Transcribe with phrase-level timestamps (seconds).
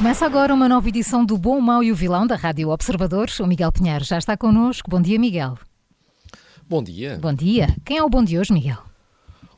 [0.00, 3.38] Começa agora uma nova edição do Bom, Mau e o Vilão da Rádio Observadores.
[3.38, 4.88] O Miguel Pinheiro já está connosco.
[4.88, 5.58] Bom dia, Miguel.
[6.66, 7.18] Bom dia.
[7.20, 7.76] Bom dia.
[7.84, 8.78] Quem é o bom de hoje, Miguel?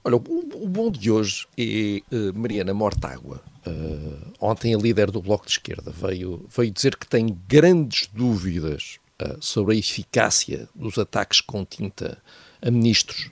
[0.03, 3.41] Olha, o, o bom de hoje é uh, Mariana Mortágua.
[3.65, 8.99] Uh, ontem a líder do Bloco de Esquerda veio, veio dizer que tem grandes dúvidas
[9.23, 12.19] uh, sobre a eficácia dos ataques com tinta
[12.61, 13.31] a ministros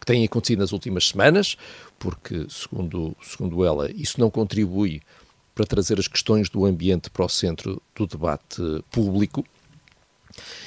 [0.00, 1.54] que têm acontecido nas últimas semanas,
[1.98, 5.02] porque, segundo, segundo ela, isso não contribui
[5.54, 8.60] para trazer as questões do ambiente para o centro do debate
[8.90, 9.44] público.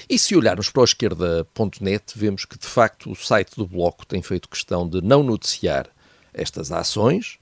[0.10, 4.22] E se olharmos para o esquerda.net, vemos que de facto o site do Bloco tem
[4.22, 5.90] feito questão de não noticiar
[6.34, 7.38] estas ações,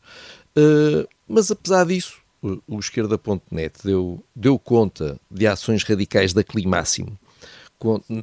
[0.56, 2.20] eh, mas apesar disso,
[2.68, 7.18] o esquerda.net deu, deu conta de ações radicais da Climáximo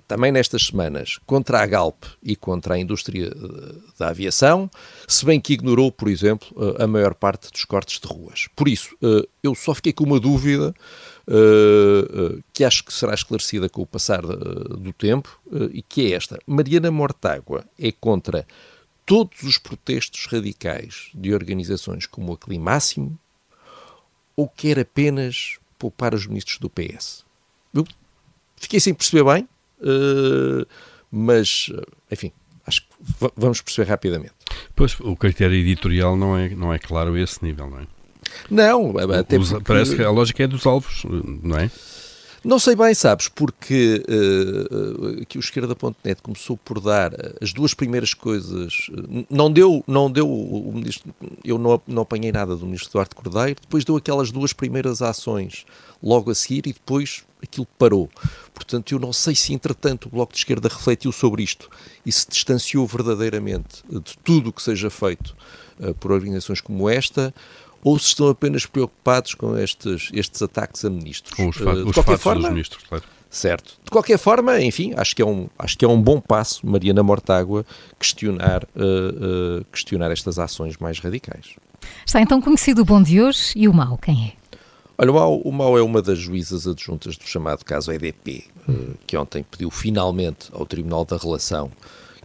[0.07, 4.71] também nestas semanas contra a Galp e contra a indústria eh, da aviação,
[5.07, 8.49] se bem que ignorou, por exemplo, eh, a maior parte dos cortes de ruas.
[8.57, 10.75] Por isso, eh, eu só fiquei com uma dúvida
[12.53, 15.41] que acho que será esclarecida com o passar do tempo
[15.73, 16.37] e que é esta.
[16.45, 18.45] Mariana Mortágua é contra
[19.07, 23.17] todos os protestos radicais de organizações como a Climáximo
[24.35, 27.25] ou quer apenas poupar os ministros do PS?
[27.73, 27.87] Eu
[28.63, 29.49] fiquei sem perceber bem,
[29.81, 30.67] uh,
[31.11, 31.71] mas,
[32.11, 32.33] enfim,
[32.67, 32.89] acho que
[33.37, 34.33] vamos perceber rapidamente.
[34.75, 37.87] Pois, o critério editorial não é, não é claro a esse nível, não é?
[38.51, 39.65] Não, até Os, porque...
[39.65, 41.05] Parece que a lógica é dos alvos,
[41.43, 41.71] não é?
[42.45, 48.15] Não sei bem, sabes, porque uh, que o esquerda.net começou por dar as duas primeiras
[48.15, 48.91] coisas,
[49.31, 51.15] não deu, não deu o ministro,
[51.45, 55.65] eu não, não apanhei nada do ministro Eduardo Cordeiro, depois deu aquelas duas primeiras ações
[56.03, 58.11] logo a seguir e depois aquilo parou.
[58.53, 61.71] Portanto, eu não sei se entretanto o Bloco de Esquerda refletiu sobre isto
[62.05, 65.37] e se distanciou verdadeiramente de tudo o que seja feito
[65.79, 67.33] uh, por organizações como esta
[67.83, 71.35] ou se estão apenas preocupados com estes, estes ataques a ministros.
[71.35, 73.05] Com os, fa uh, de qualquer forma, dos ministros, claro.
[73.29, 73.79] Certo.
[73.83, 77.03] De qualquer forma, enfim, acho que é um, acho que é um bom passo, Mariana
[77.03, 77.65] Mortágua,
[77.99, 81.57] questionar, uh, uh, questionar estas ações mais radicais.
[82.07, 84.57] Está então conhecido o bom de hoje e o mau, quem é?
[84.99, 88.45] Olha, o mau, o mau é uma das juízas adjuntas do chamado caso EDP,
[89.07, 91.73] que ontem pediu finalmente ao Tribunal da Relação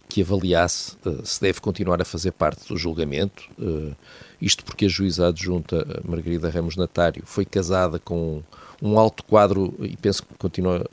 [0.08, 3.44] que avaliasse se deve continuar a fazer parte do julgamento
[4.40, 8.42] isto porque a juíza adjunta Margarida Ramos Natário foi casada com
[8.80, 10.88] um alto quadro, e penso que continua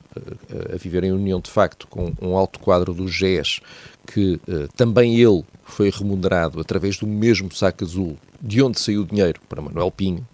[0.73, 3.59] a viver em união de facto, com um alto quadro do GES,
[4.07, 9.05] que uh, também ele foi remunerado através do mesmo saco azul de onde saiu o
[9.05, 10.27] dinheiro para Manuel Pinho.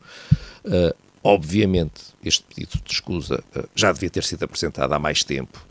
[0.66, 5.66] Uh, obviamente, este pedido de escusa uh, já devia ter sido apresentado há mais tempo,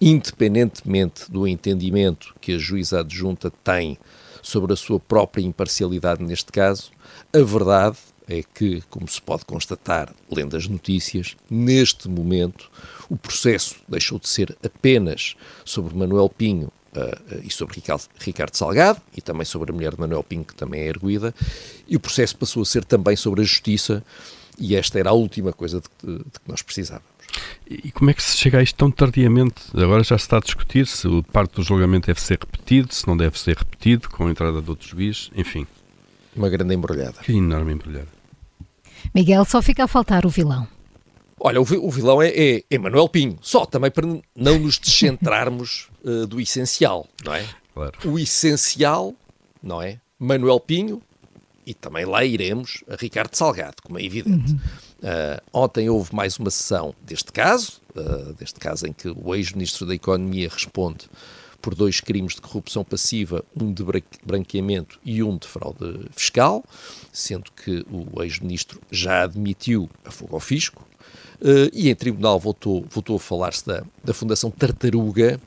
[0.00, 3.98] independentemente do entendimento que a juíza adjunta tem
[4.42, 6.90] sobre a sua própria imparcialidade neste caso.
[7.32, 12.70] A verdade é que, como se pode constatar lendo as notícias, neste momento
[13.08, 15.34] o processo deixou de ser apenas
[15.64, 17.82] sobre Manuel Pinho uh, e sobre
[18.20, 21.34] Ricardo Salgado, e também sobre a mulher de Manuel Pinho, que também é erguida,
[21.88, 24.04] e o processo passou a ser também sobre a justiça,
[24.60, 27.08] e esta era a última coisa de, de, de que nós precisávamos.
[27.68, 29.62] E como é que se chega a isto tão tardiamente?
[29.74, 33.06] Agora já se está a discutir se o parte do julgamento deve ser repetido, se
[33.06, 35.66] não deve ser repetido, com a entrada de outros juízes, enfim.
[36.34, 37.14] Uma grande embrulhada.
[37.22, 38.08] Que enorme embrulhada.
[39.14, 40.66] Miguel, só fica a faltar o vilão.
[41.38, 46.26] Olha, o, vilão é, é, é Manuel Pinho, só também para não nos descentrarmos uh,
[46.28, 47.46] do essencial, não é?
[47.72, 47.92] Claro.
[48.04, 49.14] O essencial,
[49.62, 49.98] não é?
[50.18, 51.00] Manuel Pinho
[51.66, 54.52] e também lá iremos a Ricardo Salgado, como é evidente.
[54.52, 54.58] Uhum.
[55.00, 59.86] Uh, ontem houve mais uma sessão deste caso, uh, deste caso em que o ex-ministro
[59.86, 61.08] da Economia responde
[61.60, 63.84] por dois crimes de corrupção passiva, um de
[64.24, 66.64] branqueamento e um de fraude fiscal,
[67.12, 70.86] sendo que o ex-ministro já admitiu a fuga ao fisco,
[71.40, 75.40] uh, e em tribunal voltou, voltou a falar-se da, da Fundação Tartaruga,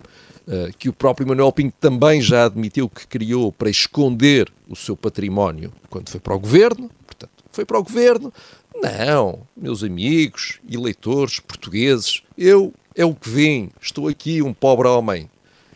[0.78, 5.72] que o próprio Manuel Pinto também já admitiu que criou para esconder o seu património
[5.90, 8.34] quando foi para o governo, portanto, foi para o governo,
[8.76, 15.30] não, meus amigos, eleitores portugueses, eu é o que vim, estou aqui um pobre homem.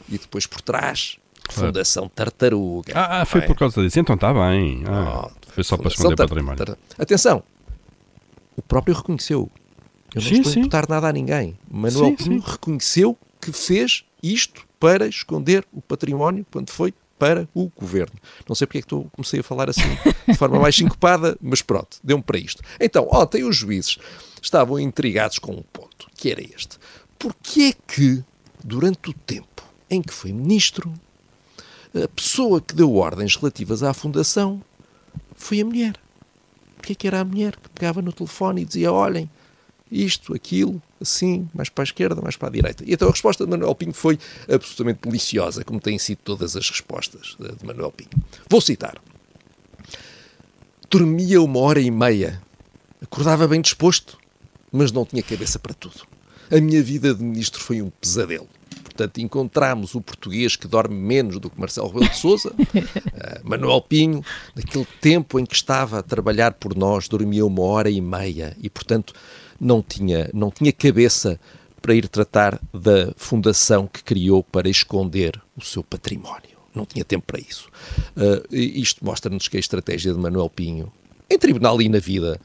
[0.09, 1.17] e depois por trás,
[1.49, 2.91] Fundação Tartaruga.
[2.95, 3.47] Ah, foi não é?
[3.47, 3.97] por causa disso.
[3.99, 4.83] Então está bem.
[4.85, 6.65] Ah, Oh, foi só para esconder Tar- património.
[6.65, 7.41] Tar- Atenção,
[8.55, 9.49] o próprio reconheceu.
[10.13, 11.57] Eu não Sim, estou a imputar nada a ninguém.
[11.71, 12.51] Manuel Sim, Pinho sim.
[12.51, 13.17] reconheceu
[13.47, 18.13] que fez isto para esconder o património quando foi para o governo.
[18.47, 19.97] Não sei porque é que estou, comecei a falar assim
[20.27, 22.61] de forma mais sincopada, mas pronto, deu-me para isto.
[22.77, 23.97] Então, ontem os juízes
[24.41, 26.77] estavam intrigados com um ponto, que era este.
[27.17, 28.21] Porquê é que,
[28.61, 30.93] durante o tempo em que foi ministro,
[31.95, 34.61] a pessoa que deu ordens relativas à fundação
[35.37, 35.95] foi a mulher?
[36.75, 39.29] Porquê é que era a mulher que pegava no telefone e dizia, olhem,
[39.91, 42.83] isto, aquilo, assim, mais para a esquerda, mais para a direita.
[42.85, 44.19] E então a resposta de Manuel Pinho foi
[44.51, 48.09] absolutamente deliciosa, como têm sido todas as respostas de Manuel Pinho.
[48.49, 49.01] Vou citar.
[50.89, 52.41] Dormia uma hora e meia.
[53.01, 54.17] Acordava bem disposto,
[54.71, 56.07] mas não tinha cabeça para tudo.
[56.49, 58.47] A minha vida de ministro foi um pesadelo.
[58.97, 63.79] Portanto, encontramos o português que dorme menos do que Marcelo Rebelo de Sousa, eh, Manuel
[63.81, 64.23] Pinho,
[64.55, 68.69] naquele tempo em que estava a trabalhar por nós, dormia uma hora e meia e,
[68.71, 69.13] portanto,
[69.59, 71.39] não tinha, não tinha cabeça
[71.81, 76.57] para ir tratar da fundação que criou para esconder o seu património.
[76.73, 77.69] Não tinha tempo para isso.
[78.51, 80.91] E isto mostra-nos que a estratégia de Manuel Pinho,
[81.29, 82.39] em tribunal e na vida,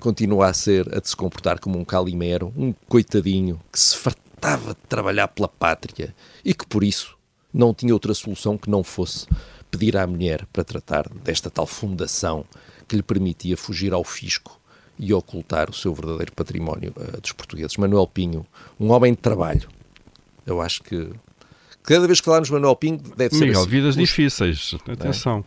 [0.00, 4.70] continua a ser a de se comportar como um calimero, um coitadinho que se fartava
[4.70, 6.14] de trabalhar pela pátria
[6.44, 7.16] e que por isso
[7.52, 9.26] não tinha outra solução que não fosse
[9.70, 12.44] pedir à mulher para tratar desta tal fundação
[12.86, 14.57] que lhe permitia fugir ao fisco
[14.98, 17.76] e ocultar o seu verdadeiro património eh, dos portugueses.
[17.76, 18.44] Manuel Pinho,
[18.78, 19.68] um homem de trabalho.
[20.46, 21.10] Eu acho que
[21.82, 23.70] cada vez que falarmos Manuel Pinho deve ser Miguel, assim.
[23.70, 24.74] vidas Os- difíceis.
[24.90, 25.44] Atenção.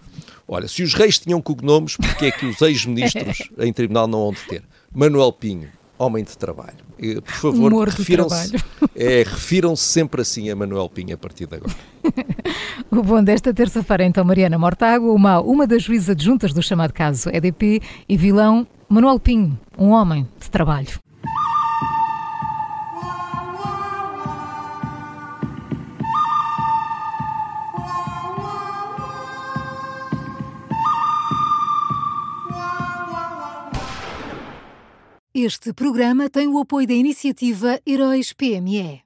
[0.47, 4.31] Olha, se os reis tinham cognomes, porque é que os ex-ministros em tribunal não hão
[4.33, 4.63] de ter?
[4.93, 6.77] Manuel Pinho, homem de trabalho.
[7.25, 8.55] Por favor, refiram-se
[8.95, 11.73] é, refiram-se sempre assim a Manuel Pinho a partir de agora.
[12.91, 16.91] O bom desta terça-feira, então, Mariana Mortágua, o mau, uma das juízes adjuntas do chamado
[16.91, 20.99] caso EDP e vilão Manuel Pinho, um homem de trabalho.
[35.33, 38.99] Este programa tem o apoio da iniciativa Heróis PME.